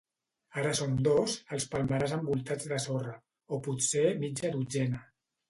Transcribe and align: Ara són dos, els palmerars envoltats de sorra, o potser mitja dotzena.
Ara 0.59 0.69
són 0.77 0.95
dos, 1.07 1.35
els 1.57 1.67
palmerars 1.73 2.15
envoltats 2.17 2.67
de 2.73 2.81
sorra, 2.87 3.15
o 3.53 3.61
potser 3.69 4.09
mitja 4.27 4.53
dotzena. 4.59 5.05